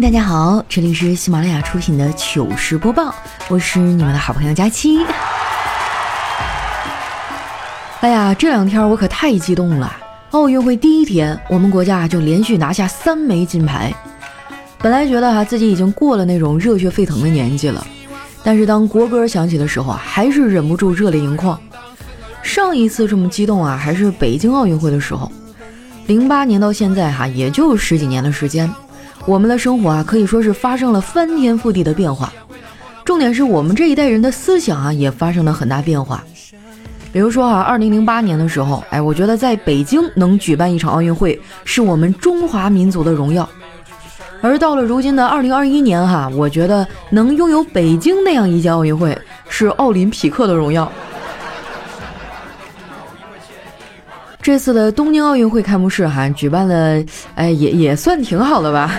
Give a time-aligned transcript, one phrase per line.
[0.00, 3.12] 大家好，这里是喜马拉雅出品的糗事播报，
[3.48, 5.00] 我是你们的好朋友佳期。
[8.00, 9.92] 哎呀，这两天我可太激动了！
[10.30, 13.92] 奥运会第一天，我们国家就连续拿下三枚金牌。
[14.78, 17.84] 本来觉得哈自己已经过了那种热血沸腾的年纪了，
[18.44, 21.60] 但是当国歌响起的时候啊，还是忍不住热泪盈眶。
[22.40, 25.30] 上一次这么激动啊，还是北京奥运会的时候，
[26.06, 28.72] 零八年到现在哈，也就十几年的时间。
[29.28, 32.32] 我们的生活啊，可以说是发生了翻天覆地的变化。
[33.04, 36.24] 重点是我们这一代人的思想啊，也发生了很大变化。
[37.12, 43.46] 比如说啊，二零零八年的时候，哎，我觉得在北京能举办一场奥运会，是我们中华民族的荣耀。
[44.40, 49.16] 而到了如今的二零二一年哈，我觉得能拥有北京那样一届奥运会，
[49.50, 50.90] 是奥林匹克的荣耀。
[54.40, 58.98] 这次的东京奥运会开幕式哈举办了，哎也也算挺好的吧，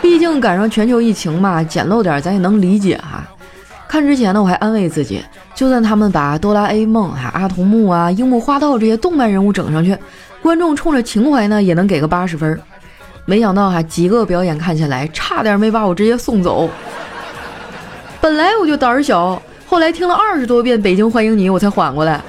[0.00, 3.26] 毕竟赶上全球疫情嘛，简陋点咱也能理解哈。
[3.86, 5.22] 看之前呢，我还安慰自己，
[5.54, 9.96] 就算他们把哆啦 A 梦、哈阿童木啊、樱木花道这些动漫人物整上去，
[10.42, 12.60] 观众冲着情怀呢也能给个八十分。
[13.24, 16.68] 没想到哈几个表演看下来，差点没把我直接送走。
[18.20, 22.20] 本来我就胆儿小，后来听了二十多遍《北京欢迎你》，我才缓过来。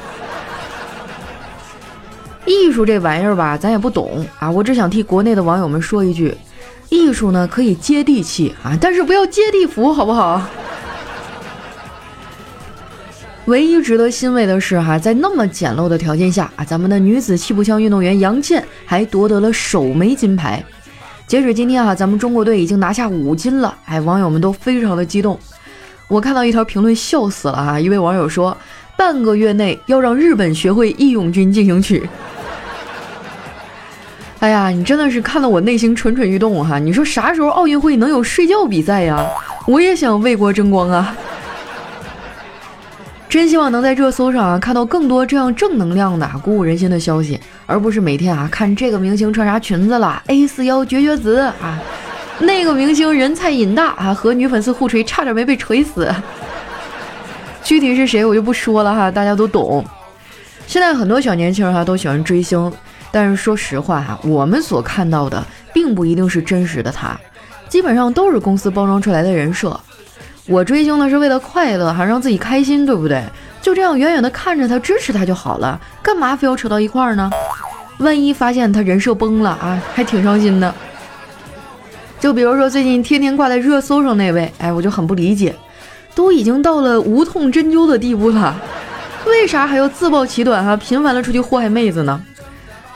[2.46, 4.50] 艺术这玩意儿吧，咱也不懂啊。
[4.50, 6.36] 我只想替国内的网友们说一句：
[6.90, 10.42] 艺术呢可以接地气啊，但是不要接地服，好不好？
[13.46, 20.64] 唯一值得欣慰的是哈，在那么简陋的条件下啊，咱们的女子气步枪运动员杨倩还夺得了首枚金牌。
[21.26, 25.40] 截止今天啊，咱们中国队已经拿下五金了，哎，网友们都非常的激动。
[26.08, 28.56] 我看到一条评论笑死了啊，一位网友说：
[28.98, 32.00] 半个月内要让日本学会《义勇军进行曲》。
[34.40, 36.80] 哎呀，你真的是看得我内心蠢蠢欲动哈！
[36.80, 39.28] 你说啥时候奥运会能有睡觉比赛呀？
[39.68, 41.14] 我也想为国争光啊！
[43.28, 51.78] 真希望能在热搜上啊看到更多这样正能量的、鼓舞人心的消息，而不是每天啊看这个明星穿啥裙子了，A 四腰绝绝子啊，
[52.40, 56.10] 那个明星人菜瘾大啊，和女粉丝互锤差点没被锤死。
[57.62, 59.86] 具体是谁我就不说了哈，大家都懂。
[60.66, 62.72] 现在很多小年轻哈都喜欢追星。
[63.12, 65.44] 但是说实话哈，我们所看到的
[65.74, 67.20] 并不一定是真实的他，
[67.68, 69.80] 基本上都是公司包装出来的人设。
[70.48, 73.24] 我追星呢是为了快乐，还让自己开心，对不对？
[73.62, 77.30] 就这样远远的看着他，支持他就好了，干嘛非要扯到一块儿呢？
[78.00, 80.74] 万一发现他人设崩了啊，还挺伤心的。
[82.20, 85.54] 就比如说最近天天挂在热搜上那位，哎，我就很不理解，
[86.16, 88.56] 都已经到了无痛针灸的地步了，
[89.26, 92.22] 为啥还要自暴其短哈，频繁的出去祸害妹子呢？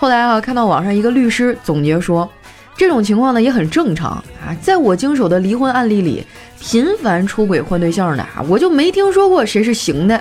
[0.03, 2.29] 后来啊，看到网上一个律师总结说，
[2.75, 4.51] 这种情况呢也很正常啊。
[4.61, 6.27] 在我经手的离婚案例里，
[6.59, 10.19] 频繁出轨换对象的啊，我就没听说过谁是行的。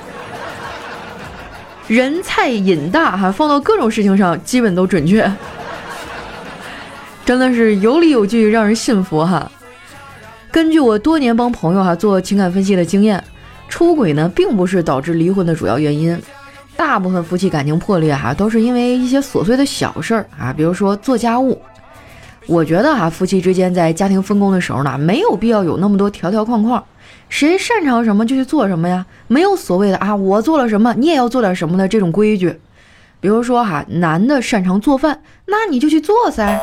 [1.89, 5.29] 人菜瘾大哈，放到各种事情上基本都准确，
[7.25, 9.51] 真的是有理有据，让人信服哈。
[10.53, 13.25] 根据我多年帮朋友哈做情感分析的经验，
[13.69, 16.17] 出轨呢并不是导致离婚的主要原因。
[16.85, 21.63] 大部分夫妻感情破裂哈，都是因为一些琐碎的小事儿啊，比如说做家务。
[22.49, 26.85] 我觉得哈，夫妻之间在家庭分工的时候呢，没有必要有那么多条条框框，
[27.29, 32.59] 谁擅长什么就去做什么呀，没有所谓的啊，我做了什么你也要做点什么的这种规矩。
[33.21, 36.59] 比如说哈，男的擅长做饭，那你就去做噻；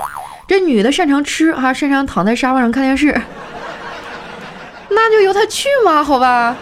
[0.50, 3.20] 这女的擅长吃哈，擅长躺在沙发上看电视，
[4.90, 6.58] 那就由她去嘛，好吧。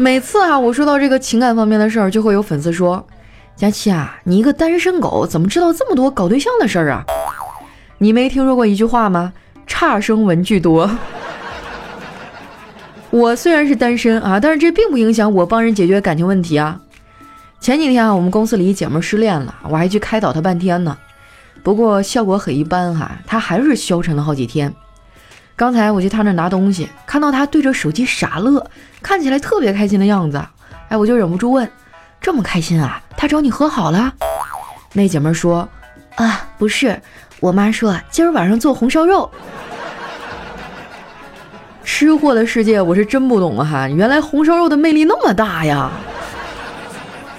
[0.00, 3.04] 每次啊，我说到这个情感方面的事儿，就会有粉丝说
[3.56, 7.04] ：“佳琪啊，你一个单身狗，怎么知道这么多搞对象的事儿啊？
[7.98, 9.32] 你没听说过一句话吗？
[9.66, 10.88] 差生文具多。
[13.10, 16.80] 我虽然是单身啊，但是这并不影响我帮人解决感情问题啊。
[17.58, 20.96] 前几天啊，我们公司里一姐妹失恋了，我还去开导她半天呢，
[21.64, 24.72] 不过效果很一般哈，她还是消沉了好几天。”
[25.58, 28.64] 刚才我去他那拿东西，看到他对着手机傻乐，
[29.02, 30.40] 看起来特别开心的样子。
[30.88, 31.68] 哎，我就忍不住问
[32.22, 33.02] ：“这么开心啊？
[33.16, 34.14] 他找你和好了？”
[34.94, 35.68] 那姐妹说
[36.14, 37.02] ：“啊，不是，
[37.40, 39.28] 我妈说今儿晚上做红烧肉。”
[41.82, 43.64] 吃货的世界我是真不懂啊！
[43.64, 45.90] 哈，原来红烧肉的魅力那么大呀！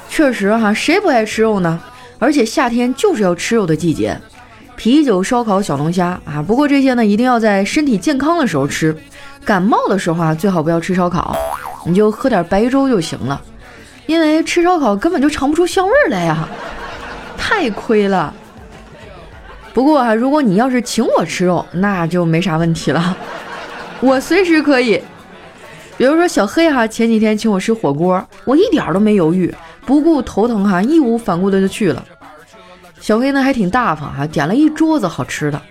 [0.09, 1.79] 确实哈，谁不爱吃肉呢？
[2.19, 4.19] 而且夏天就是要吃肉的季节。
[4.79, 8.95] 啤酒、烧烤、小龙虾啊，不过这些呢，一定要在身体健康的时候吃。
[9.43, 11.35] 感冒的时候啊，最好不要吃烧烤，
[11.85, 13.41] 你就喝点白粥就行了。
[14.05, 16.47] 因为吃烧烤根本就尝不出香味来呀，
[17.37, 18.33] 太亏了。
[19.73, 23.17] 不过啊，如果你要是请我吃肉，那就没啥问题了，
[23.99, 25.01] 我随时可以。
[25.97, 29.53] 比如说小黑哈，前几天请我吃火锅，我一点都没犹豫，
[29.85, 32.01] 不顾头疼哈，义无反顾的就去了。
[32.99, 35.61] 小黑呢还挺大方哈，点了一桌子好吃的。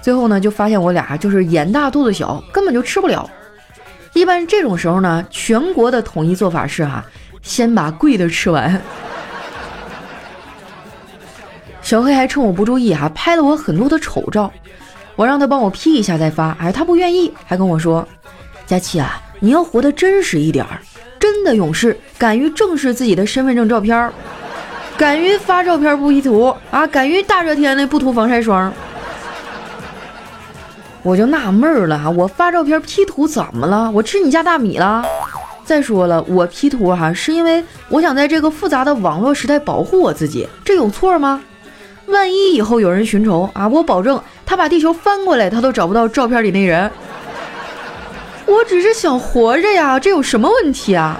[0.00, 3.28] 最后呢，就发现我俩就是眼大肚子小，根本就吃不了。
[4.12, 7.04] 一般这种时候呢，全国的统一做法是哈，
[7.42, 8.80] 先把贵的吃完。
[11.80, 14.52] 小黑还趁我不注意哈，拍了我很多的丑照，
[15.16, 18.06] 我让他帮我 P 一下再发，哎，他不愿意，还跟我说
[18.66, 20.80] ：“佳琪啊。”你要活得真实一点儿，
[21.18, 24.12] 真的勇士，敢于正视自己的身份证照片儿，
[25.02, 28.72] 敢于发照片不 P 图啊，敢于大热天的不涂防晒霜。
[31.02, 33.90] 我就纳闷了，我发照片 P 图怎么了？
[33.90, 35.04] 我吃你家大米了？
[35.64, 41.42] 再说了，我 P 图哈，是因为我想在这个复杂的网络时代保护我自己，这有错吗？
[42.06, 46.88] 万一以后有人寻仇啊，我保证他把地球翻过来，他都找不到照片里那人。
[48.46, 51.18] 我只是想活着呀，这有什么问题啊？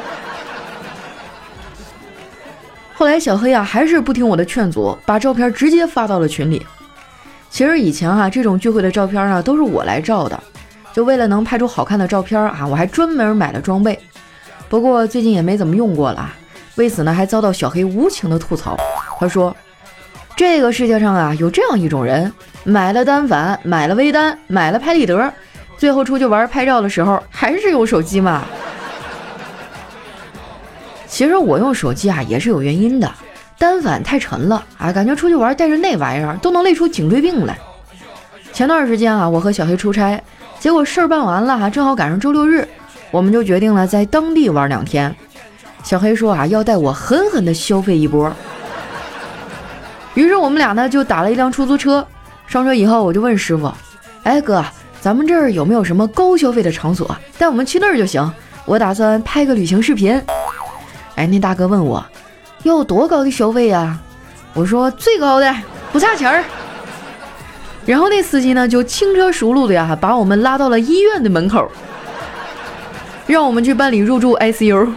[3.02, 6.64] 后来小黑啊，还是不听我的劝阻，把照片直接发到了群里。
[7.50, 10.40] 其实以前啊，这种聚会的照片啊，都是我来照的，
[10.92, 13.98] 就为了能拍出好看的照片啊，我还专门买了装备。
[14.68, 16.32] 不过最近也没怎么用过了，
[16.76, 18.78] 为此呢，还遭到小黑无情的吐槽。
[19.18, 19.52] 他说
[20.36, 22.32] ：“这个世界上啊，有这样一种人，
[22.62, 25.34] 买了单反，买了微单，买了拍立得。”
[25.76, 28.44] 最后出去玩拍照的时候，还是用手机嘛？
[31.12, 33.12] 其实我用手机啊也是有原因的，
[33.58, 37.54] 单反太沉了啊，感觉出去玩带着那玩意儿都能累出颈椎病来。
[38.50, 40.18] 前段时间啊，我和小黑出差，
[40.58, 42.66] 结果事儿办完了哈，正好赶上周六日，
[43.10, 45.14] 我们就决定了在当地玩两天。
[45.84, 48.32] 小黑说啊，要带我狠狠的消费一波。
[50.14, 52.06] 于是我们俩呢就打了一辆出租车，
[52.46, 53.70] 上车以后我就问师傅，
[54.22, 54.64] 哎哥。
[54.98, 57.14] 咱们这儿有没有什么高消费的场所？
[57.36, 58.32] 带我们去那儿就行。
[58.64, 60.22] 我打算拍个旅行视频。
[61.16, 62.04] 哎，那大哥问我
[62.62, 63.98] 要多高的消费呀？
[64.54, 65.54] 我说最高的，
[65.92, 66.44] 不差钱儿。
[67.84, 71.70] 然后那司机呢就轻车熟路的呀，把我们拉到了医院的门口，
[73.26, 74.92] 让我们去办理入住 ICU。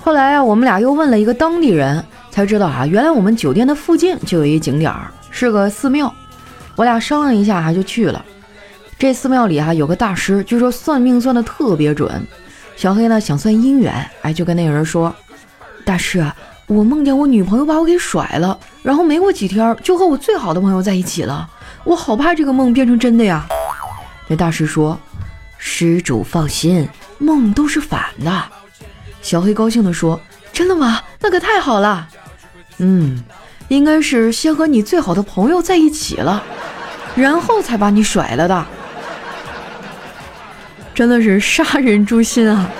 [0.00, 6.12] 后来啊，我们俩又问了一个当地人，才知道啊，原来我们酒店的附近就有一景点儿，是个寺庙。
[6.74, 8.24] 我俩商量一下哈，就去了。
[8.98, 12.10] 这寺庙里哈有个大师，据说算命算的特别准。
[12.76, 15.12] 小黑呢想算姻缘，哎，就跟那个人说
[15.84, 16.24] ：“大师，
[16.66, 21.48] 我梦见我女朋友把我给甩了，然后没过几天就和我最好的朋友在一起了，
[21.84, 23.46] 我好怕这个梦变成真的呀。”
[24.28, 24.98] 那大师说
[25.56, 26.86] ：“施主放心，
[27.18, 28.44] 梦都是反的。”
[29.22, 30.20] 小黑高兴地说
[30.52, 31.00] ：“真的吗？
[31.20, 32.06] 那可太好了。”
[32.78, 33.24] 嗯，
[33.68, 36.42] 应该是先和你最好的朋友在一起了。
[37.14, 38.66] 然后才把你甩了的，
[40.96, 42.70] 真的是杀人诛心啊！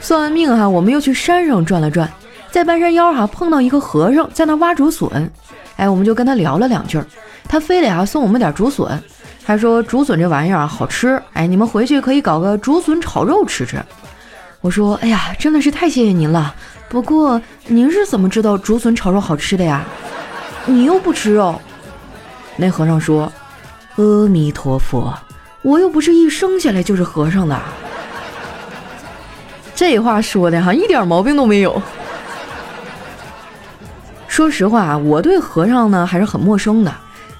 [0.00, 2.10] 算完命哈，我们又去山上转了转，
[2.50, 5.30] 在半山腰哈碰到一个和尚在那挖竹笋，
[5.76, 6.98] 哎，我们就跟他聊了两句，
[7.46, 8.98] 他非得啊送我们点竹笋，
[9.44, 13.76] 还说竹笋这玩意儿啊好吃，哎，你们回去可以搞个竹笋炒肉吃吃。
[14.62, 16.54] 我说，哎呀，真的是太谢谢您了。
[16.88, 19.84] 不过您是怎么知道竹笋炒肉好吃的呀？
[20.64, 21.60] 你又不吃肉。
[22.56, 23.30] 那和尚说
[23.96, 25.14] ：“阿弥陀佛，
[25.62, 27.60] 我又不是一生下来就是和尚的。”
[29.74, 31.80] 这话说的哈，一点毛病都没有。
[34.28, 36.94] 说实话啊，我对和尚呢还是很陌生的，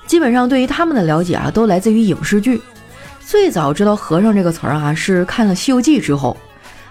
[0.07, 2.61] 基本上对于他们的了解啊，都来自于影视剧。
[3.21, 6.37] 最早知道和尚这个词儿啊，是看了《西游记》之后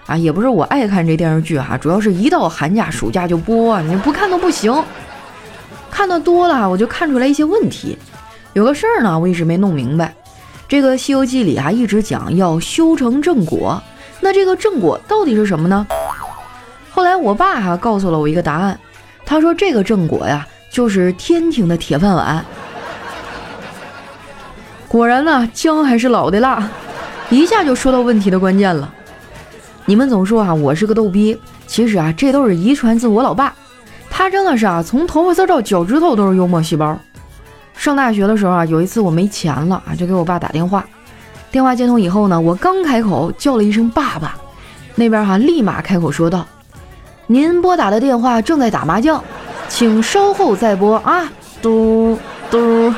[0.06, 4.72] 啊，也不是我爱看这电视剧哈，主要是一到寒假暑假就播，你不看都不行。
[5.90, 7.98] 看的多了，我就看出来一些问题。
[8.52, 10.14] 有个事儿呢，我一直没弄明白。
[10.70, 13.82] 这个《西游记》里啊，一直讲要修成正果，
[14.20, 15.84] 那这个正果到底是什么呢？
[16.92, 18.78] 后来我爸哈告诉了我一个答案，
[19.26, 22.44] 他说这个正果呀，就是天庭的铁饭碗。
[24.86, 26.70] 果然呢，姜还是老的辣，
[27.30, 28.94] 一下就说到问题的关键了。
[29.86, 31.36] 你们总说啊，我是个逗逼，
[31.66, 33.52] 其实啊，这都是遗传自我老爸，
[34.08, 36.96] 他真的是啊，从头发丝到脚趾头都是幽默细胞。
[37.80, 40.84] 上大学的时候啊，有一次我没钱了啊，就给我爸打电话。
[41.50, 44.36] 电话接通以后呢，我刚开口叫了一声“爸爸”，
[44.96, 46.46] 那边哈立马开口说道
[47.26, 49.24] ：“您拨打的电话正在打麻将，
[49.66, 51.26] 请稍后再拨啊。”
[51.62, 52.18] 嘟
[52.50, 52.92] 嘟。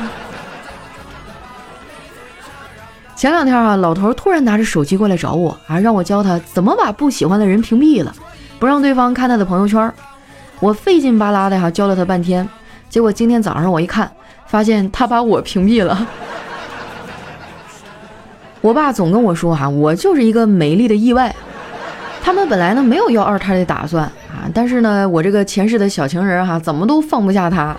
[3.15, 8.13] 前两天啊，老头突然拿着手机过来找我啊，让我教他怎么把不喜欢的人屏蔽了，
[8.59, 9.93] 不让对方看他的朋友圈。
[10.59, 12.45] 我费劲巴拉的哈教了他半天，
[12.89, 14.11] 结果今天早上我一看，
[14.53, 16.07] 发现他把我屏蔽了。
[18.61, 21.35] 我爸总跟我说哈，我就是一个美丽的意外。
[22.21, 27.75] 他们本来呢没有要二胎的打算啊，但是呢，我这个前世的小情人哈，怎么都放不下他。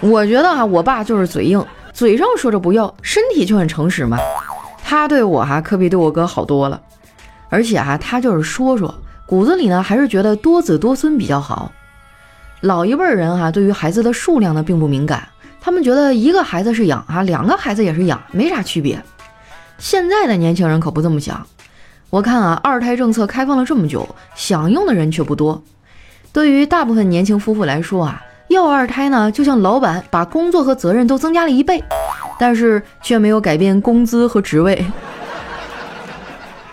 [0.00, 4.16] 我觉得哈，我爸就是嘴硬，嘴上说着不要，身体就很诚实嘛。
[4.82, 6.80] 他对我哈可比对我哥好多了，
[7.50, 8.94] 而且哈他就是说说，
[9.26, 11.70] 骨子里呢还是觉得多子多孙比较好。
[12.62, 15.28] 老一辈人哈对于孩子的数量呢并不敏感，
[15.60, 19.02] 他们觉得一个孩子是养啊，两个孩子也是养，没啥区别。
[19.78, 21.44] 现在的年轻人可不这么想。
[22.08, 25.60] 我看啊，二胎政策开放了这么久，想用的人却不多。
[26.32, 31.82] 对于大部分年轻夫妇来说啊，要二胎呢，就像老板把工作和责任都增加了一倍，
[32.38, 34.86] 但是却没有改变工资和职位。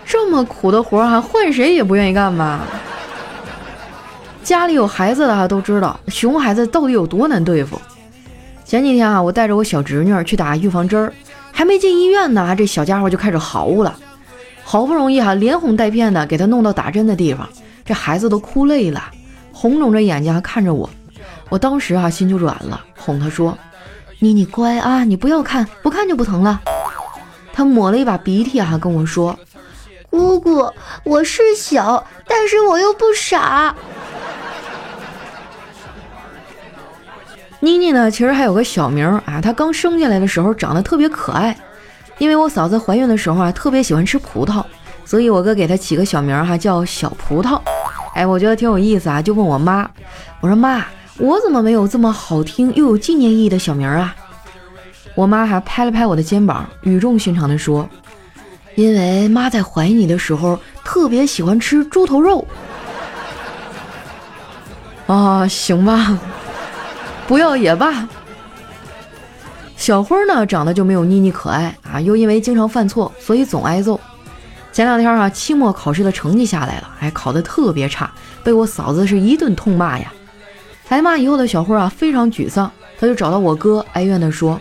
[0.05, 2.60] 这么苦的活儿哈，换谁也不愿意干吧？
[4.49, 7.79] 家里有孩子的哈都知道，熊孩子到底有多难对付。
[8.65, 11.13] 前几天啊，我带着我小侄女去打预防针儿，
[11.51, 13.95] 还没进医院呢，这小家伙就开始嚎了。
[14.63, 17.47] 好不容易哈，连哄带骗的给他弄到打针的地方，
[17.85, 19.03] 这孩子都哭累了，
[19.53, 20.89] 红肿着眼睛还看着我。
[21.49, 23.55] 我当时啊心就软了，哄他说
[24.17, 26.59] ：“妮妮乖啊，你不要看，不看就不疼了。”
[27.53, 29.37] 他抹了一把鼻涕啊，跟我说
[30.09, 30.67] ：“姑姑，
[31.03, 33.75] 我是小，但是我又不傻。”
[37.61, 41.55] 妮妮呢，其实还有个小名啊，她刚生下来的时候长得特别可爱。
[42.17, 44.63] 因为我嫂子怀孕的时候啊，特别喜欢吃葡萄，
[45.05, 47.59] 所以我哥给她起个小名哈，叫小葡萄。
[48.13, 49.89] 哎，我觉得挺有意思啊，就问我妈，
[50.41, 50.85] 我说妈，
[51.17, 54.15] 我怎么没有这么好听又有纪念意义的小名啊？
[55.15, 57.89] 我妈还拍了拍我的肩膀，语重心长地说，
[58.75, 62.45] 因为妈在怀你的时候特别喜欢吃猪头肉。
[65.07, 66.17] 啊，行吧，
[67.29, 68.09] 不要也罢。
[69.77, 74.00] 小辉呢，长得就没有妮妮可爱啊，又因为经常犯错，所以总挨揍。
[74.74, 78.12] 前两天啊，期末考试的成绩下来了，还考得特别差，
[78.43, 80.12] 被我嫂子是一顿痛骂呀。
[80.88, 84.59] 挨骂以后的小辉啊，非常沮丧，他就找到我哥，哀怨地说：“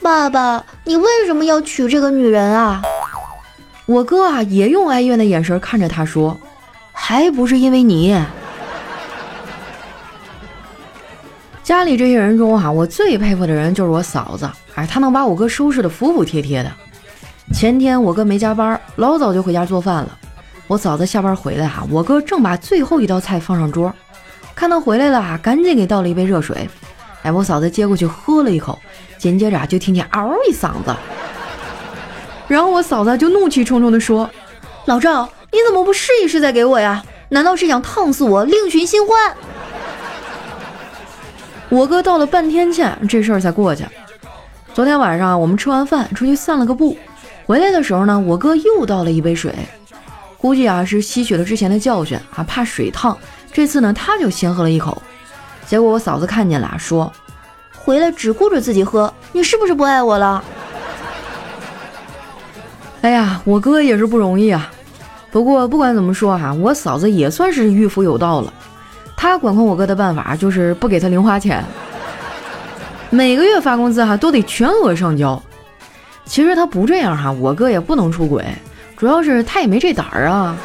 [0.00, 2.80] 爸爸，你为什么要娶这个女人啊？”
[3.84, 6.34] 我哥啊，也用哀怨的眼神看着他说
[6.90, 8.18] ：“还不是因为你。”
[11.66, 16.70] 家里这些人中哈，我最佩服的人就是我嫂子，哎，她能把我哥收拾的服服帖帖的。
[17.52, 20.16] 前天我哥没加班，老早就回家做饭了。
[20.68, 23.92] 我嫂子下班回来哈，我哥正把最后一道菜放上桌，
[24.54, 26.70] 看他回来了啊，赶紧给倒了一杯热水。
[27.22, 28.78] 哎，我嫂子接过去喝了一口，
[29.18, 30.94] 紧接着就听见嗷一嗓子，
[32.46, 34.30] 然后我嫂子就怒气冲冲地说
[34.86, 37.02] ：“老赵，你怎么不试一试再给我呀？
[37.30, 39.34] 难道是想烫死我，另寻新欢？”
[41.68, 43.84] 我哥道了半天歉，这事儿才过去。
[44.72, 46.96] 昨天晚上我们吃完饭出去散了个步，
[47.44, 49.52] 回来的时候呢，我哥又倒了一杯水，
[50.38, 53.16] 估计啊是吸取了之前的教训啊，怕水烫，
[53.52, 55.02] 这次呢他就先喝了一口。
[55.66, 57.12] 结果我嫂子看见了，说
[57.74, 60.42] ：“回来只顾着自己喝，你是不是不爱我了？”
[63.02, 64.70] 哎呀，我哥也是不容易啊。
[65.32, 68.52] 不过不管怎么说哈，我嫂子也算是御夫有道了。
[69.16, 71.64] 他管控我哥的办法就是不给他零花钱，
[73.10, 75.42] 每个月发工资哈都得全额上交。
[76.26, 78.44] 其实他不这样哈，我哥也不能出轨，
[78.96, 80.56] 主要是他也没这胆儿啊。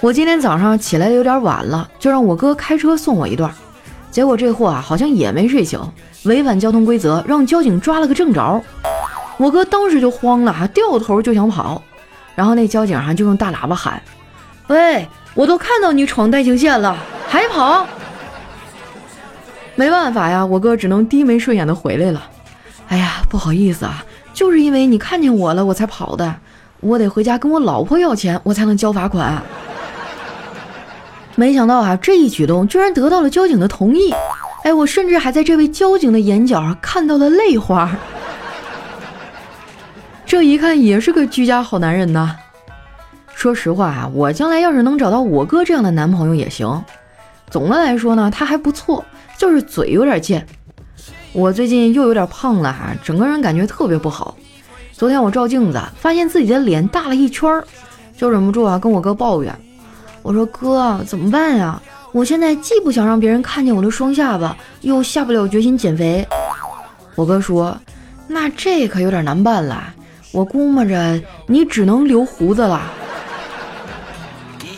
[0.00, 3.50] 我今天早上起来有点晚了，就让我哥开车送我一段，
[4.10, 5.80] 结果这货啊好像也没睡醒，
[6.24, 8.62] 违反交通规则，让交警抓了个正着。
[9.38, 11.82] 我哥当时就慌了哈，掉头就想跑，
[12.34, 14.02] 然后那交警哈就用大喇叭喊
[14.68, 16.96] ：“喂！”我都看到你闯单行线了，
[17.28, 17.86] 还跑？
[19.74, 22.22] 没办法呀，我哥只能低眉顺眼的回来了。
[22.88, 26.34] 哎呀，不好意思啊，就是因为你看见我了，我才跑的。
[26.80, 29.42] 我得回家跟我老婆要钱，我才能交罚款。
[31.34, 34.12] 没想到啊，这一举动居然得到了交警的同意。
[34.64, 37.90] 哎，我甚至还在这位交警的眼角看到了泪花。
[40.26, 42.36] 这一看也是个居家好男人呐。
[43.42, 46.80] 说实话啊，我将来要是能找到我哥这样的男朋友也行。
[47.50, 49.04] 总的来说呢，他还不错，
[49.36, 50.46] 就是嘴有点贱。
[51.32, 54.36] 我最近又有点胖了哈，整个人感觉特别不好。
[54.92, 57.64] 昨天我照镜子，发现自己的脸大了一圈儿，
[58.16, 59.52] 就忍不住啊跟我哥抱怨。
[60.22, 61.82] 我说哥，怎么办呀？
[62.12, 66.24] 我现在既不想让别人看见我的双下巴，又下不了决心减肥。
[67.16, 67.76] 我哥说，
[68.28, 69.92] 那这可有点难办了。
[70.30, 72.80] 我估摸着你只能留胡子了。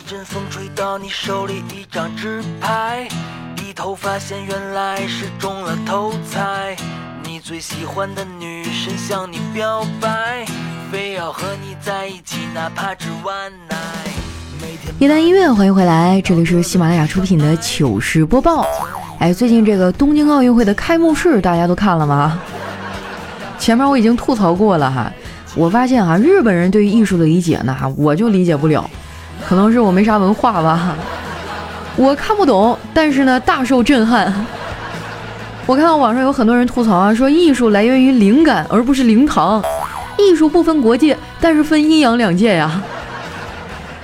[0.07, 3.07] 阵风吹到你手里一张纸牌，
[3.55, 6.75] 低头发现原来是中了头彩。
[7.23, 10.45] 你最喜欢的女神向你表白，
[10.91, 13.75] 非要和你在一起，哪怕只晚奶。
[14.99, 18.63] 一段音乐，欢迎回来，这里是喜马拉雅出品的糗事播报。
[19.17, 22.39] 哎，最近这个东京奥运会的开幕式大家都看了吗？
[23.57, 25.11] 前面我已经吐槽过了哈，
[25.55, 28.87] 我发现哈，日本人对于艺术的理解呢，我就理解不了，
[29.47, 30.95] 可能是我没啥文化吧。
[31.95, 34.33] 我看不懂，但是呢，大受震撼。
[35.65, 39.63] 我看到网上有很多人吐槽啊，说艺术来源于灵感而不是灵堂，
[40.17, 42.81] 艺术不分国界，但是分阴阳两界呀。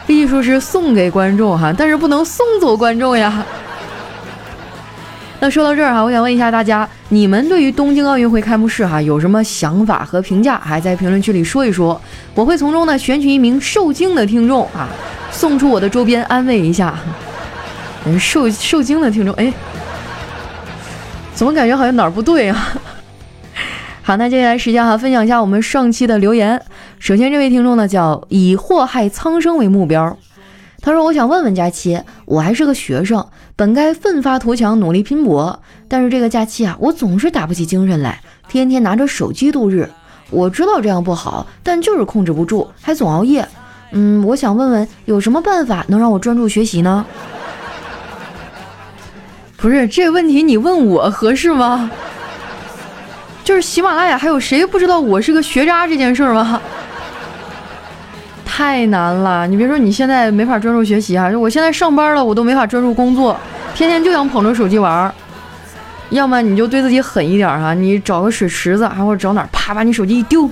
[0.07, 3.45] 艺术是送给观众哈，但是不能送走观众呀。
[5.43, 10.60] 那说到这儿哈，我想问一下大家，你们对于东京奥运会开幕式哈有什么想法和评价？
[10.60, 12.00] 还在评论区里说一说，
[12.36, 14.88] 我会从中呢选取一名受惊的听众啊，
[15.31, 16.93] 送出我的周边安慰一下。
[18.19, 19.51] 受受惊的听众，哎，
[21.33, 22.74] 怎么感觉好像哪儿不对啊？
[24.03, 26.62] 好，那接下来时间哈，分享一下我们上期的留言。
[27.00, 30.15] 首先这位听众呢叫以祸害苍生为目标。
[30.83, 33.24] 他说：“我想问问佳期，我还是个学生，
[33.62, 39.88] 本该奋发图强，努力拼搏，但是这个假期啊，我总是打不起精神来，天天拿着手机度日。
[40.32, 43.48] 我知道这样不好，但就是控制不住，还总熬夜。
[43.91, 47.06] 嗯，我想问问，有什么办法能让我专注学习呢？
[49.58, 51.91] 不是这问题，你问我合适吗？
[53.46, 56.60] 就是喜马拉雅还有谁不知道我是个学渣这件事吗？”
[58.53, 63.36] 太难了，你别说你现在没法专注学习啊，我现在上班了，我都没法专注工作，
[63.74, 65.13] 天天就想捧着手机玩儿。
[66.10, 70.50] 要么你就对自己狠一点哈，你找个水池子，还或者找哪儿，啪把你手机一丢，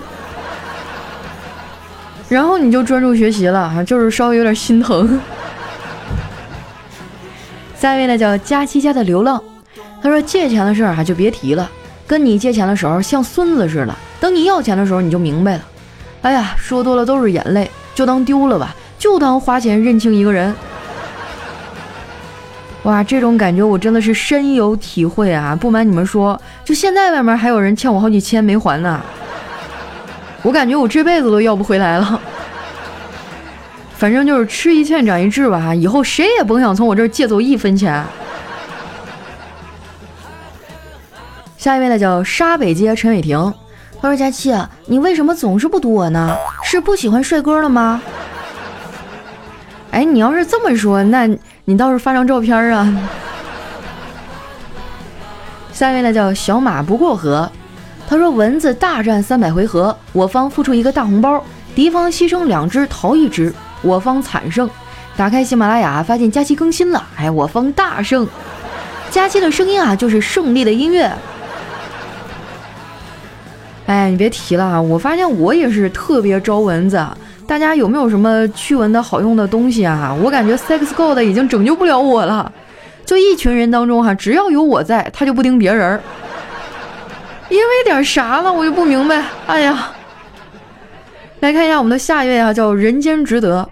[2.29, 5.19] 然后你就专注学习了哈，就是稍微有点心疼。
[7.77, 9.43] 下一位呢叫佳期家的流浪，
[10.01, 11.69] 他说借钱的事儿哈就别提了，
[12.07, 15.61] 跟你借钱的时候像孙子似的，等你要钱的时候你就明白了。
[16.21, 17.69] 哎呀，说多了都是眼泪。
[17.99, 20.55] 就当丢了吧，就当花钱认清一个人。
[22.83, 25.53] 哇，这种感觉我真的是深有体会啊！
[25.53, 29.01] 不瞒你们说，就现在外面还有人欠我好几千没还呢。
[30.43, 32.21] 我感觉我这辈子都要不回来了。
[33.97, 38.01] 反正就是吃一堑长一智吧，以后谁也甭想从我这儿借走一分钱。
[41.57, 43.53] 下一位呢，叫沙北街陈伟霆。
[44.01, 46.35] 他说：“佳期，你为什么总是不读我呢？
[46.63, 48.01] 是不喜欢帅哥了吗？”
[49.91, 51.27] 哎，你要是这么说，那
[51.65, 52.97] 你倒是发张照片啊。
[55.73, 57.51] 下一位呢叫小马不过河，
[58.07, 61.43] 他说：“蚊子大战三百回合，我方付出一个大红包，
[61.75, 64.69] 敌方牺牲两只逃一只，我方惨胜。
[65.17, 68.27] 打开喜马拉雅，发现佳期更新了，哎，我方大胜。
[69.09, 71.11] 佳期的声音啊，就是胜利的音乐。”
[73.89, 74.79] 哎，你别提了啊！
[74.79, 77.03] 我发现我也是特别招蚊子。
[77.47, 80.15] 大家有没有什么驱蚊的好用的东西啊？
[80.21, 82.53] 我感觉 Sex God 已经拯救不了我了。
[83.03, 85.99] 就一群人当中哈，只要有我在，他就不盯别人。
[87.49, 88.53] 因为点啥呢？
[88.53, 89.23] 我就不明白。
[89.47, 89.89] 哎呀，
[91.39, 93.67] 来看一下我们的下一位啊，叫人间值得。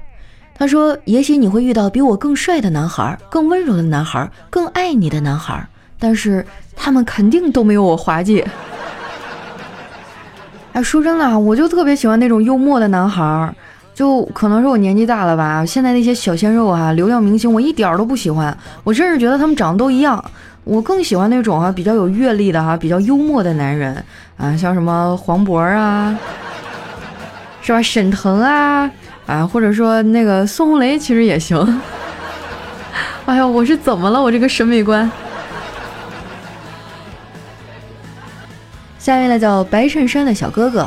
[0.58, 5.64] 他说：也许你会遇到比我更帅的男孩，更温柔的男孩，更爱你的男孩，
[6.00, 6.44] 但是
[6.76, 8.44] 他们肯定都没有我滑稽。
[10.78, 13.52] 哎，说真的，我就特别喜欢那种幽默的男孩儿，
[13.96, 15.66] 就可能是我年纪大了吧。
[15.66, 18.56] 现在那些小鲜肉啊，流量明星，我一点儿都不喜欢。
[18.84, 20.24] 我甚至觉得他们长得都一样。
[20.66, 23.92] 我更喜欢那种啊，比较有阅历的哈，比较幽默的男人
[24.38, 26.16] 啊，像什么黄渤啊，
[27.64, 27.82] 是吧？
[27.82, 28.88] 沈腾啊，
[29.26, 31.58] 啊，或者说那个孙红雷，其实也行。
[33.26, 34.22] 哎呀，我是怎么了？
[34.22, 35.10] 我这个审美观。
[39.08, 40.86] 下一位呢叫白衬衫的小哥哥，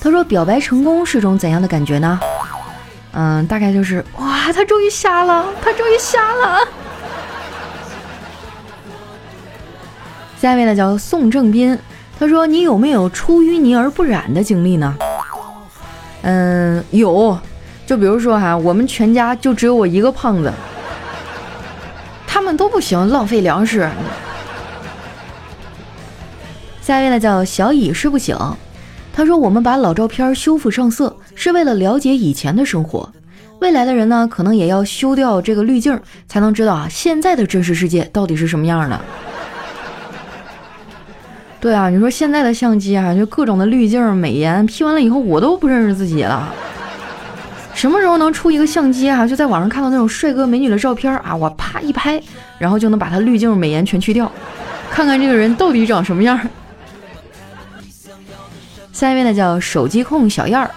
[0.00, 2.18] 他说表白成功是种怎样的感觉呢？
[3.12, 6.58] 嗯，大概就是哇，他终于瞎了，他终于瞎了。
[10.36, 11.78] 下一位呢叫宋正斌，
[12.18, 14.92] 他说你有没有出淤泥而不染的经历呢？
[16.22, 17.38] 嗯，有，
[17.86, 20.52] 就比如说哈，我们全家就只有我一个胖子，
[22.26, 23.88] 他们都不行，浪费粮食。
[26.80, 28.36] 下一位呢叫小乙睡不醒，
[29.12, 33.08] 他说我们把老照片修复上色是为了了解以前的生活，
[33.60, 39.00] 未来的人呢可能也要修掉这个滤镜，才能知道啊现在的真实世界到底是什么样的。
[41.60, 46.52] 对啊，你说现在的相机啊，就各种的滤镜、美颜，P 完了以后我都不认识自己了。
[47.74, 49.26] 什么时候能出一个相机啊？
[49.26, 52.20] 就在网上看到那种帅哥美女的照片啊，我啪一拍，
[52.58, 54.30] 然后就能把他滤镜美颜全去掉，
[54.90, 56.40] 看看这个人到底长什么样。
[59.00, 60.70] 下一位呢叫手机控小燕儿，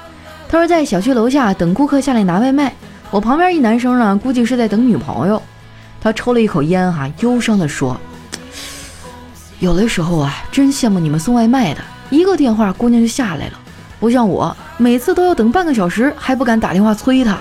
[0.48, 2.74] 他说在小区楼下等顾客下来拿外卖，
[3.12, 5.44] 我旁边一男生呢，估计是在等女朋友，
[6.00, 8.00] 他抽了一口烟哈，忧伤的说
[9.60, 13.60] ：“有的时候啊，真羡慕你们送外卖的，一个电话姑娘就下来了，
[14.00, 17.38] 不像我。”每次都要等半个小时，还不敢打电话催他。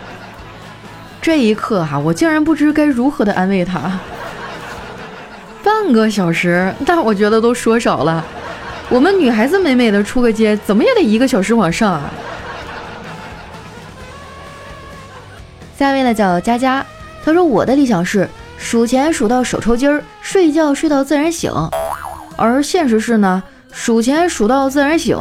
[1.22, 3.98] 这一刻哈，我竟然不知该如何的安慰他。
[5.62, 8.22] 半个小时，那我觉得都说少了。
[8.90, 12.10] 我们女孩子美美的出个街，怎么也得一个小时往上啊。
[15.76, 16.84] 下一位呢叫佳佳，
[17.24, 21.50] 她说我的理想是数钱数到手抽筋儿，睡觉睡到自然醒，
[22.36, 23.42] 而现实是呢，
[23.72, 25.18] 数钱数到自然醒。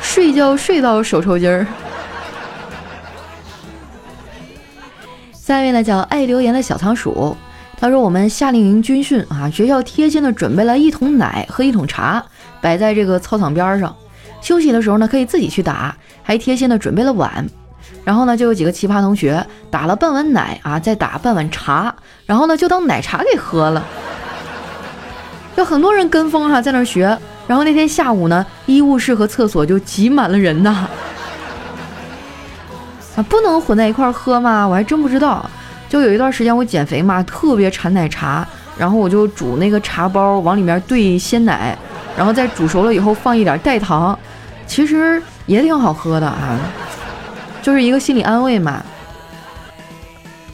[0.00, 1.66] 睡觉睡到手抽筋儿。
[5.32, 7.36] 下一位呢叫爱留言的小仓鼠，
[7.80, 12.20] 他说我们夏令营军训啊，学校贴心的准备了一桶奶和一桶茶，
[12.60, 13.94] 摆在这个操场边上。
[14.40, 17.46] 休息的时候呢，可以自己去打，还贴心的准备了碗。
[18.04, 21.94] 然后呢，就有几个奇葩同学打了半碗奶啊，再打半碗茶，
[22.26, 23.84] 然后呢就当奶茶给喝了。
[25.54, 27.16] 有很多人跟风哈，在那学。
[27.46, 30.88] 然后那天下午呢，医务室和厕所就挤满了人呐。
[33.16, 34.66] 啊，不能混在一块喝吗？
[34.66, 35.48] 我还真不知道。
[35.88, 38.46] 就有一段时间我减肥嘛，特别馋奶茶，
[38.76, 41.76] 然后我就煮那个茶包，往里面兑鲜奶，
[42.16, 44.18] 然后再煮熟了以后放一点代糖，
[44.66, 46.58] 其实也挺好喝的啊，
[47.62, 48.82] 就是一个心理安慰嘛。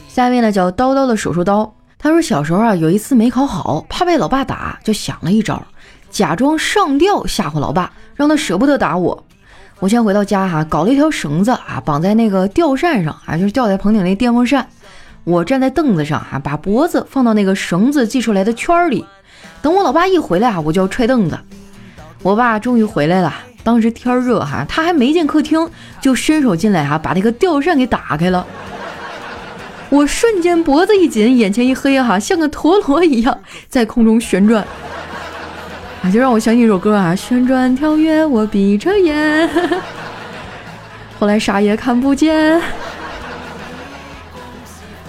[0.07, 1.69] 下面呢叫叨叨的手术刀，
[1.99, 5.61] 他说小时候啊有一次没考好，怕被老爸打，就想了一招。
[6.09, 9.21] 假装上吊吓唬老爸，让他舍不得打我。
[9.81, 14.65] 我先回到家哈，搞了一条绳子啊，绑在那个吊扇上啊，就是吊在棚顶那电风扇。
[15.25, 19.03] 我站在凳子上啊，把脖子放到那个绳子系出来的圈里。
[19.61, 21.37] 等我老爸一回来啊，我就要踹凳子。
[22.21, 23.33] 我爸终于回来了，
[23.63, 25.67] 当时天热哈，他还没进客厅，
[25.99, 28.45] 就伸手进来哈，把那个吊扇给打开了。
[29.89, 34.63] 我瞬间脖子一紧，眼前一黑哈，像个陀螺一样在空中旋转
[36.03, 36.11] 啊。
[36.11, 39.49] 就让我想起一首歌啊，旋转跳跃，我闭着眼，
[41.19, 42.61] 后来啥也看不见。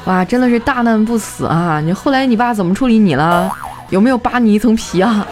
[0.06, 1.80] 哇，真的是大难不死啊！
[1.84, 3.50] 你后来你爸怎么处理你了？
[3.90, 5.26] 有没有扒你一层皮啊？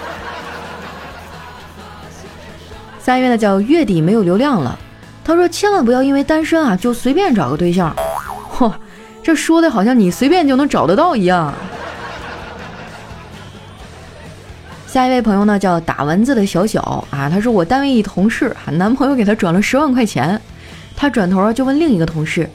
[2.98, 4.76] 三月的叫月底没有流量了，
[5.24, 7.94] 他说千万不要因为单身啊就随便找个对象。
[8.52, 8.72] 嚯，
[9.22, 11.54] 这说的好像你随便就能找得到一样。
[14.88, 20.40] 下一位朋友呢，叫打蚊子的小小啊，他说我单位一同事，男朋友给他转了十万块钱，
[20.96, 22.50] 他转头就问另一个同事，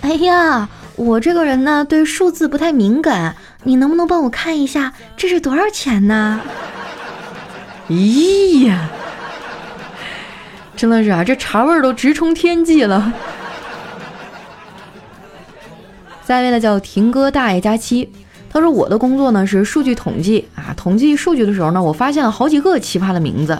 [0.00, 0.68] 哎呀，
[1.04, 3.34] 我这个人呢对数字不太敏感，
[3.64, 6.40] 你能不能帮我看一下这是多少钱呢？
[7.88, 8.88] 咦呀，
[10.76, 13.12] 真的是啊，这茶味儿都直冲天际了。
[16.24, 18.10] 下一位呢，叫婷哥大爷加七。
[18.48, 23.58] 他说：“我的工作呢是数据统计啊，统计数据的时候呢，我发现了好几个奇葩的名字，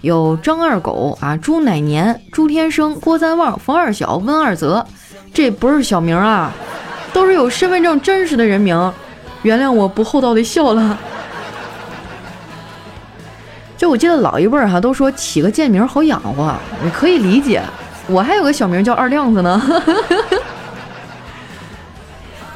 [0.00, 4.84] 有张二狗啊、朱乃年、朱天生、郭三旺、冯二小、温二泽，
[5.32, 6.52] 这不是小名啊，
[7.12, 8.92] 都是有身份证真实的人名。
[9.42, 10.98] 原谅我不厚道的笑了。
[13.76, 17.60] 就我记得老一辈儿哈都说起个贱名好养活，你可以理解。
[18.06, 19.60] 我还有个小名叫二亮子呢。”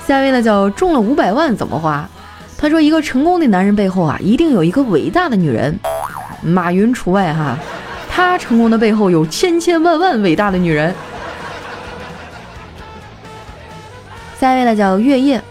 [0.07, 2.09] 下一位呢叫中了五百万怎么花？
[2.57, 5.77] 他说一个成功的男人背后啊，一定有一个伟大的女人，
[6.43, 7.59] 马云除外哈。
[8.09, 10.95] 他成功的背后有千千万万伟大的女人。
[14.47, 15.43] 下一位呢叫月夜，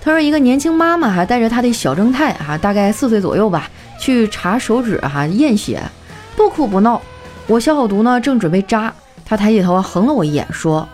[0.00, 5.82] 他说一个年轻妈妈哈带着她的小正太哈，大概四岁左右吧，去查手指哈验血，
[6.36, 7.02] 不哭不闹。
[7.48, 10.88] 我消好毒呢，正准备扎，他抬起头横了我一眼说：“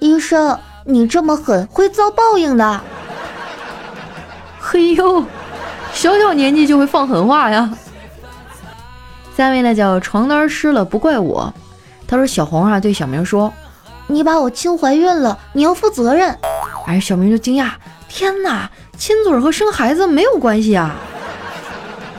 [0.00, 2.80] 医生。”你这么狠，会遭报应的。
[4.60, 5.24] 嘿 呦，
[5.94, 7.72] 小小年纪就会放狠话呀！
[9.34, 11.54] 下位呢叫床单湿了不怪我，
[12.06, 13.50] 他说小红啊对小明说
[14.08, 16.36] ：“你把我亲怀孕了，你要负责任。”
[16.86, 17.70] 哎，小明就惊讶
[18.08, 20.94] ：“天哪，亲嘴和生孩子没有关系啊？”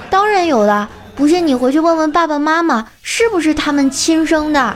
[0.09, 4.75] 当然有了，不信你回去问问爸爸妈妈，是不是他们亲生的。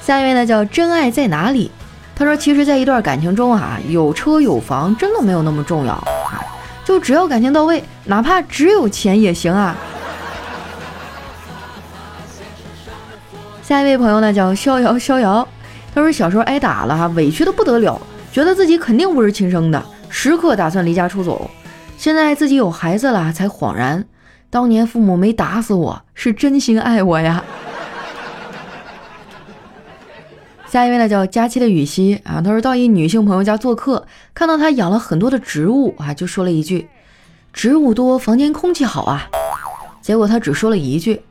[0.00, 1.70] 下一位呢叫真爱在哪里？
[2.16, 6.38] 他说，其实，在一段感情中啊，有车有房真的没有那么重要啊，
[6.84, 9.74] 就只要感情到位，哪怕只有钱也行啊。
[13.62, 15.48] 下一位朋友呢叫逍遥逍遥，
[15.94, 18.00] 他说小时候挨打了，委屈的不得了，
[18.32, 21.48] 觉得自己肯定不是亲生的，时刻打算离家出走。
[21.96, 24.04] 现在自己有孩子了，才恍然，
[24.50, 27.44] 当年父母没打死我，是真心爱我呀。
[30.66, 34.04] 下一位呢叫佳期的雨熙啊，他说到一女性朋友家做客，
[34.34, 36.88] 看到她养了很多的植物啊，就说了一句
[37.54, 39.30] ：“植物多，房间空气好啊。”
[40.02, 41.22] 结果他只说了一句。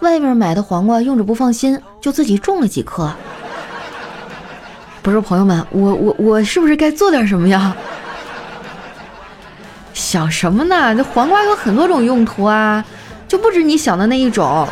[0.00, 3.12] 外面买的黄瓜用着不放心，就自己种了几颗。
[5.02, 7.74] 不是朋友们，我我我是不是该做点什么呀？
[9.94, 10.94] 想什么呢？
[10.94, 12.84] 这黄瓜有很多种用途啊，
[13.26, 14.66] 就不止你想的那一种。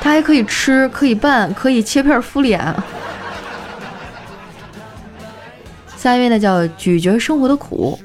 [0.00, 2.74] 它还可以吃，可以拌，可以切片敷脸。
[5.96, 7.98] 下一位呢叫咀嚼生活的苦，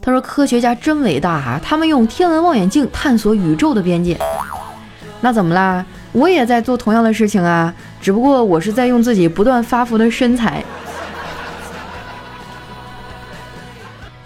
[0.00, 4.18] 他说科学家真伟大啊，他们用天文望远镜探索宇宙的边界。
[5.20, 5.84] 那怎么啦？
[6.12, 10.64] 我也在做同样的事情啊，只不过我是在用自己不断发福的身材。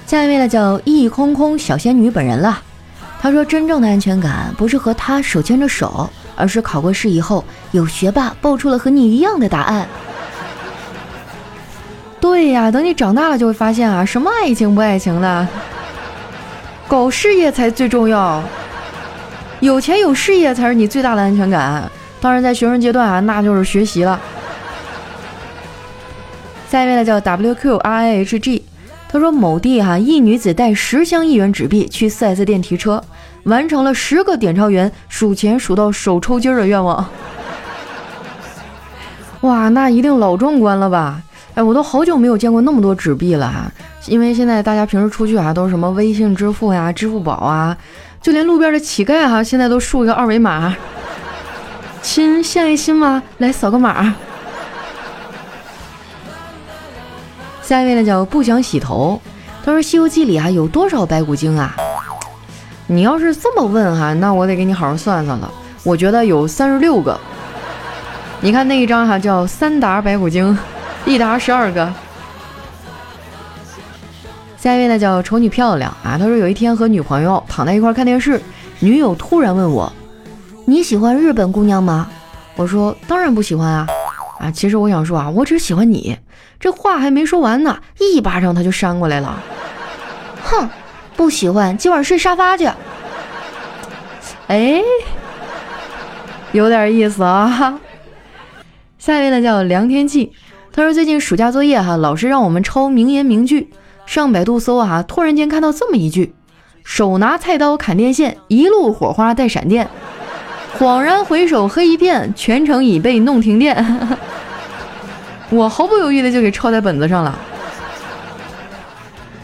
[0.07, 2.63] 下一位呢，叫一空空小仙女本人了。
[3.21, 9.89] 她说：“真正的安全感不是和他手牵着手，而是考过试以后有学霸报出了和你一样的答案。”
[12.21, 15.49] 对呀，等你长大了就会发现啊，什么爱情不爱情的，
[16.87, 18.43] 搞事业才最重要。
[19.61, 21.91] 有钱有事业才是你最大的安全感。
[22.21, 24.21] 当然，在学生阶段啊，那就是学习了。
[26.69, 28.63] 下一位呢，叫 WQRIHG，
[29.15, 33.01] 他说某地哈一女子带十箱一元纸币去 4S 店提车，
[33.45, 37.07] 完成了十个点钞员数钱数到手抽筋的愿望。
[39.43, 41.23] 哇，那一定老壮观了吧？
[41.55, 43.71] 哎，我都好久没有见过那么多纸币了哈，
[44.09, 47.77] 因为现在大家平时出去啊，都是什么微信支付呀、支付宝啊。
[48.21, 50.75] 就连路边的乞丐哈，现在都竖一个二维码，
[52.03, 53.23] 亲，献爱心吗？
[53.39, 54.13] 来扫个码。
[57.65, 59.19] 下一位呢叫不想洗头，
[59.65, 61.75] 他说《西游记》里啊有多少白骨精啊？
[62.87, 65.51] 你要是这么问哈，那我得给你好好算算了。
[65.83, 67.19] 我觉得有三十六个。
[68.41, 70.57] 你看那一张哈叫三打白骨精，
[71.07, 71.91] 一打十二个。
[74.59, 78.39] 下一位呢叫丑女漂亮啊，他说有一天和女朋友躺在一块看电视，
[78.81, 79.91] 女友突然问我
[80.67, 82.09] ：“你喜欢日本姑娘吗？”
[82.57, 83.89] 我说：“当然不喜欢啊！”
[84.45, 86.19] 啊，其实我想说啊，我只喜欢你。
[86.61, 89.43] 这话还没说完呢，一巴掌他就扇过来了。
[90.43, 90.69] 哼，
[91.17, 92.69] 不喜欢，今晚睡沙发去。
[94.49, 94.83] 哎，
[96.53, 97.81] 有点意思啊。
[98.99, 100.33] 下一位呢叫梁天气，
[100.73, 103.71] 他说最近暑假作业哈，老师让我们抄名言名句。
[104.05, 106.35] 上百度搜啊，突然间看到这么一句
[106.85, 109.89] ：“手拿菜刀砍电线，一路火花带闪电。
[110.79, 113.75] 恍然回首，黑一片，全城已被弄停电。
[115.51, 117.39] ”我毫不犹豫的就给抄在本子上了。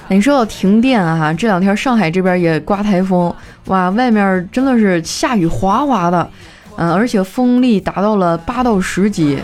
[0.09, 3.33] 你说到停电啊，这两天上海这边也刮台风，
[3.67, 6.29] 哇，外面真的是下雨哗哗的，
[6.77, 9.39] 嗯，而且风力达到了八到十级。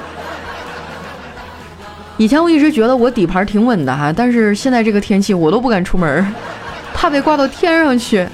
[2.16, 6.34] 以前我一直觉得我底盘挺稳的哈，但是现在这个天气我都不敢出门，
[6.92, 8.26] 怕被刮到天上去。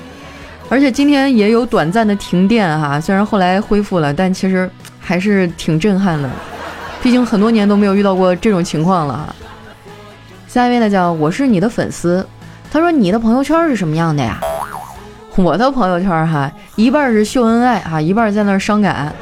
[0.73, 6.31] 而且今天也有短暂的停电哈，虽然后来恢复了，但其实还是挺震撼的。
[7.03, 9.37] 毕竟很多年都没有遇到过这种情况了。
[10.49, 12.27] 下一位呢叫我是你的粉丝，
[12.71, 14.41] 他说你的朋友圈是什么样的呀？
[15.37, 19.15] 我的朋友圈哈，一半是秀恩爱啊，一半在那伤感，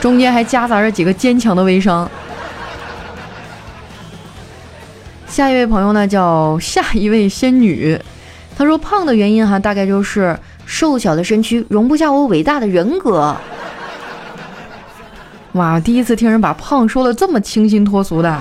[0.00, 2.10] 中间还夹杂着几个坚强的微商。
[5.28, 7.96] 下一位朋友呢，叫下一位仙女，
[8.58, 10.36] 她说胖的原因哈，大概就是
[10.70, 13.36] 瘦小的身躯容不下我伟大的人格。
[15.54, 18.40] 哇，第一次听人把胖说的这么清新脱俗的，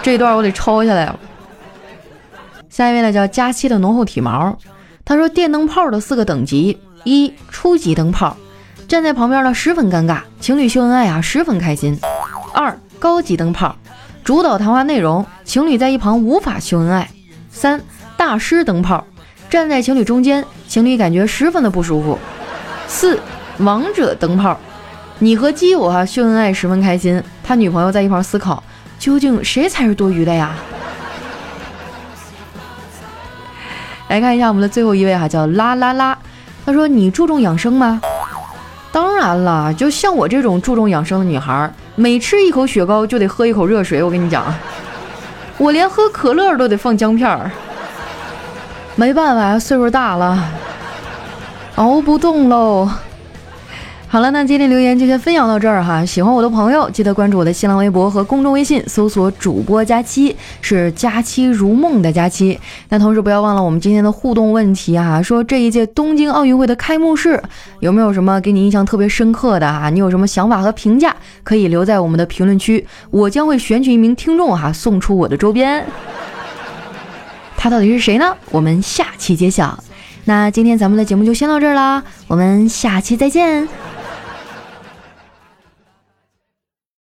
[0.00, 1.18] 这段我得抄下来了。
[2.70, 4.56] 下一位呢，叫佳期的浓厚体毛，
[5.04, 8.36] 他说电灯泡的四个等级：一、初级灯泡，
[8.86, 11.96] 站在旁边呢十分尴尬，情侣秀恩爱啊十分开心；
[12.54, 13.74] 二、高级灯泡。
[14.22, 17.10] 主导谈话内容，情侣在一旁无法秀恩爱。
[17.50, 17.80] 三
[18.16, 19.04] 大师灯泡，
[19.50, 22.18] 站在情侣中间，情侣感觉十分的不舒服。
[22.86, 23.18] 四
[23.58, 24.58] 王者灯泡，
[25.18, 28.62] 你和基友哈秀恩爱十分开心，他女朋友在一旁思考，
[28.98, 30.54] 究竟谁才是多余的呀？
[34.08, 36.16] 来看一下我们的最后一位哈，叫啦啦啦，
[36.66, 38.00] 他说你注重养生吗？
[38.92, 41.70] 当然了，就像我这种注重养生的女孩。
[41.94, 44.44] 每吃一口雪糕就得喝一口热水，我跟你讲，
[45.56, 47.50] 我连喝可乐都得放姜片儿。
[48.98, 50.36] 没办法，岁数大了，
[51.76, 52.90] 熬不动喽。
[54.08, 56.04] 好了，那今天留言就先分享到这儿哈。
[56.04, 62.58] 喜欢我的朋友，记得关注我的新浪微博和公众微信，搜索主播佳期，是佳期如梦的佳期。
[62.88, 67.40] 那同时不要忘了我们今天的互动问题哈，说这一届东京奥运会的开幕式
[67.78, 69.88] 有没有什么给你印象特别深刻的哈？
[69.90, 75.86] 你有什么想法和评价，可以留在我们的评论区，我将会选取一名听众哈，送出我的周边。
[77.58, 78.34] 他到底是谁呢？
[78.52, 79.76] 我们下期揭晓。
[80.24, 83.66] 那今天咱们的节目就先到这儿啦，我们下期再见。